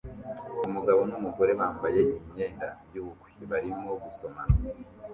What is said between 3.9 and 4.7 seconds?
gusomana